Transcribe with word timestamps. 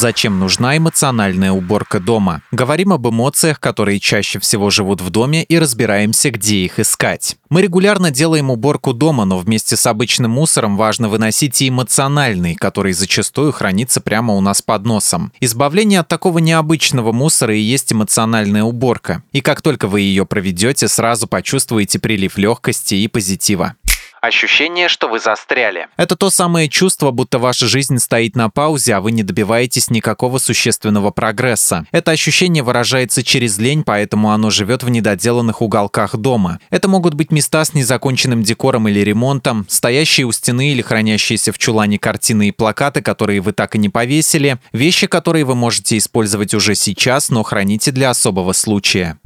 Зачем 0.00 0.38
нужна 0.38 0.78
эмоциональная 0.78 1.52
уборка 1.52 2.00
дома? 2.00 2.40
Говорим 2.52 2.94
об 2.94 3.06
эмоциях, 3.06 3.60
которые 3.60 4.00
чаще 4.00 4.38
всего 4.38 4.70
живут 4.70 5.02
в 5.02 5.10
доме 5.10 5.44
и 5.44 5.58
разбираемся, 5.58 6.30
где 6.30 6.64
их 6.64 6.78
искать. 6.78 7.36
Мы 7.50 7.60
регулярно 7.60 8.10
делаем 8.10 8.50
уборку 8.50 8.94
дома, 8.94 9.26
но 9.26 9.36
вместе 9.36 9.76
с 9.76 9.84
обычным 9.84 10.30
мусором 10.30 10.78
важно 10.78 11.10
выносить 11.10 11.60
и 11.60 11.68
эмоциональный, 11.68 12.54
который 12.54 12.94
зачастую 12.94 13.52
хранится 13.52 14.00
прямо 14.00 14.32
у 14.32 14.40
нас 14.40 14.62
под 14.62 14.86
носом. 14.86 15.32
Избавление 15.38 16.00
от 16.00 16.08
такого 16.08 16.38
необычного 16.38 17.12
мусора 17.12 17.54
и 17.54 17.60
есть 17.60 17.92
эмоциональная 17.92 18.62
уборка. 18.62 19.22
И 19.32 19.42
как 19.42 19.60
только 19.60 19.86
вы 19.86 20.00
ее 20.00 20.24
проведете, 20.24 20.88
сразу 20.88 21.26
почувствуете 21.26 21.98
прилив 21.98 22.38
легкости 22.38 22.94
и 22.94 23.06
позитива. 23.06 23.74
Ощущение, 24.20 24.88
что 24.88 25.08
вы 25.08 25.18
застряли. 25.18 25.88
Это 25.96 26.14
то 26.14 26.28
самое 26.28 26.68
чувство, 26.68 27.10
будто 27.10 27.38
ваша 27.38 27.66
жизнь 27.66 27.98
стоит 27.98 28.36
на 28.36 28.50
паузе, 28.50 28.94
а 28.94 29.00
вы 29.00 29.12
не 29.12 29.22
добиваетесь 29.22 29.90
никакого 29.90 30.38
существенного 30.38 31.10
прогресса. 31.10 31.86
Это 31.90 32.10
ощущение 32.10 32.62
выражается 32.62 33.22
через 33.22 33.58
лень, 33.58 33.82
поэтому 33.82 34.30
оно 34.30 34.50
живет 34.50 34.82
в 34.82 34.90
недоделанных 34.90 35.62
уголках 35.62 36.16
дома. 36.16 36.60
Это 36.68 36.86
могут 36.86 37.14
быть 37.14 37.32
места 37.32 37.64
с 37.64 37.72
незаконченным 37.72 38.42
декором 38.42 38.88
или 38.88 39.00
ремонтом, 39.00 39.64
стоящие 39.68 40.26
у 40.26 40.32
стены 40.32 40.72
или 40.72 40.82
хранящиеся 40.82 41.52
в 41.52 41.58
чулане 41.58 41.98
картины 41.98 42.48
и 42.48 42.52
плакаты, 42.52 43.00
которые 43.00 43.40
вы 43.40 43.52
так 43.52 43.74
и 43.74 43.78
не 43.78 43.88
повесили, 43.88 44.58
вещи, 44.72 45.06
которые 45.06 45.46
вы 45.46 45.54
можете 45.54 45.96
использовать 45.96 46.52
уже 46.52 46.74
сейчас, 46.74 47.30
но 47.30 47.42
храните 47.42 47.90
для 47.90 48.10
особого 48.10 48.52
случая. 48.52 49.18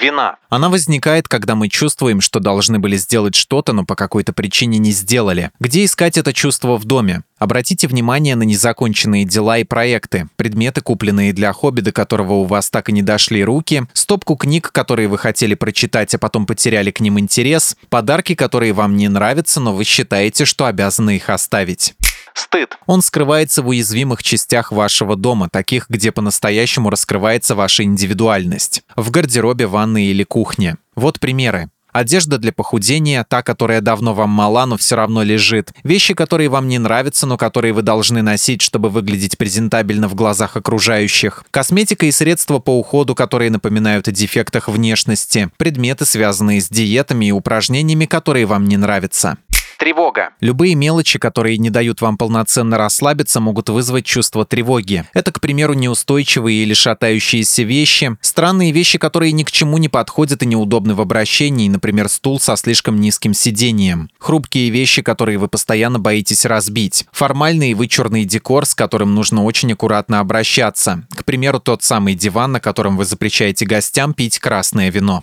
Вина. 0.00 0.36
Она 0.48 0.68
возникает, 0.68 1.28
когда 1.28 1.54
мы 1.54 1.68
чувствуем, 1.68 2.20
что 2.20 2.40
должны 2.40 2.78
были 2.78 2.96
сделать 2.96 3.34
что-то, 3.34 3.72
но 3.72 3.84
по 3.84 3.94
какой-то 3.94 4.32
причине 4.32 4.78
не 4.78 4.92
сделали. 4.92 5.50
Где 5.60 5.84
искать 5.84 6.16
это 6.16 6.32
чувство 6.32 6.76
в 6.78 6.84
доме? 6.84 7.22
Обратите 7.38 7.86
внимание 7.86 8.34
на 8.34 8.42
незаконченные 8.42 9.24
дела 9.24 9.58
и 9.58 9.64
проекты, 9.64 10.28
предметы, 10.36 10.80
купленные 10.80 11.32
для 11.32 11.52
хобби, 11.52 11.80
до 11.80 11.92
которого 11.92 12.34
у 12.34 12.44
вас 12.44 12.70
так 12.70 12.88
и 12.88 12.92
не 12.92 13.02
дошли 13.02 13.44
руки, 13.44 13.84
стопку 13.92 14.36
книг, 14.36 14.72
которые 14.72 15.08
вы 15.08 15.18
хотели 15.18 15.54
прочитать, 15.54 16.14
а 16.14 16.18
потом 16.18 16.46
потеряли 16.46 16.90
к 16.90 17.00
ним 17.00 17.18
интерес, 17.18 17.76
подарки, 17.90 18.34
которые 18.34 18.72
вам 18.72 18.96
не 18.96 19.08
нравятся, 19.08 19.60
но 19.60 19.72
вы 19.74 19.84
считаете, 19.84 20.44
что 20.44 20.66
обязаны 20.66 21.16
их 21.16 21.28
оставить. 21.30 21.94
Стыд. 22.38 22.78
Он 22.86 23.02
скрывается 23.02 23.62
в 23.62 23.68
уязвимых 23.68 24.22
частях 24.22 24.70
вашего 24.70 25.16
дома, 25.16 25.48
таких, 25.50 25.90
где 25.90 26.12
по-настоящему 26.12 26.88
раскрывается 26.88 27.54
ваша 27.54 27.82
индивидуальность. 27.82 28.82
В 28.96 29.10
гардеробе, 29.10 29.66
ванной 29.66 30.06
или 30.06 30.22
кухне. 30.22 30.76
Вот 30.94 31.18
примеры. 31.18 31.68
Одежда 31.92 32.38
для 32.38 32.52
похудения, 32.52 33.24
та, 33.28 33.42
которая 33.42 33.80
давно 33.80 34.14
вам 34.14 34.30
мала, 34.30 34.66
но 34.66 34.76
все 34.76 34.94
равно 34.94 35.24
лежит. 35.24 35.72
Вещи, 35.82 36.14
которые 36.14 36.48
вам 36.48 36.68
не 36.68 36.78
нравятся, 36.78 37.26
но 37.26 37.36
которые 37.36 37.72
вы 37.72 37.82
должны 37.82 38.22
носить, 38.22 38.62
чтобы 38.62 38.88
выглядеть 38.88 39.36
презентабельно 39.36 40.06
в 40.06 40.14
глазах 40.14 40.56
окружающих. 40.56 41.44
Косметика 41.50 42.06
и 42.06 42.12
средства 42.12 42.60
по 42.60 42.78
уходу, 42.78 43.16
которые 43.16 43.50
напоминают 43.50 44.06
о 44.06 44.12
дефектах 44.12 44.68
внешности. 44.68 45.50
Предметы, 45.56 46.04
связанные 46.04 46.60
с 46.60 46.68
диетами 46.68 47.26
и 47.26 47.32
упражнениями, 47.32 48.04
которые 48.04 48.46
вам 48.46 48.66
не 48.66 48.76
нравятся. 48.76 49.38
Тревога. 49.78 50.30
Любые 50.40 50.74
мелочи, 50.74 51.20
которые 51.20 51.56
не 51.56 51.70
дают 51.70 52.00
вам 52.00 52.18
полноценно 52.18 52.76
расслабиться, 52.78 53.38
могут 53.38 53.68
вызвать 53.68 54.04
чувство 54.04 54.44
тревоги. 54.44 55.04
Это, 55.14 55.30
к 55.30 55.40
примеру, 55.40 55.74
неустойчивые 55.74 56.64
или 56.64 56.74
шатающиеся 56.74 57.62
вещи, 57.62 58.16
странные 58.20 58.72
вещи, 58.72 58.98
которые 58.98 59.30
ни 59.30 59.44
к 59.44 59.52
чему 59.52 59.78
не 59.78 59.88
подходят 59.88 60.42
и 60.42 60.46
неудобны 60.46 60.96
в 60.96 61.00
обращении, 61.00 61.68
например, 61.68 62.08
стул 62.08 62.40
со 62.40 62.56
слишком 62.56 63.00
низким 63.00 63.34
сиденьем. 63.34 64.10
Хрупкие 64.18 64.70
вещи, 64.70 65.02
которые 65.02 65.38
вы 65.38 65.46
постоянно 65.46 66.00
боитесь 66.00 66.44
разбить. 66.44 67.06
Формальный 67.12 67.70
и 67.70 67.74
вычурный 67.74 68.24
декор, 68.24 68.66
с 68.66 68.74
которым 68.74 69.14
нужно 69.14 69.44
очень 69.44 69.72
аккуратно 69.72 70.18
обращаться. 70.18 71.04
К 71.14 71.24
примеру, 71.24 71.60
тот 71.60 71.84
самый 71.84 72.16
диван, 72.16 72.50
на 72.50 72.60
котором 72.60 72.96
вы 72.96 73.04
запрещаете 73.04 73.64
гостям 73.64 74.12
пить 74.12 74.40
красное 74.40 74.90
вино. 74.90 75.22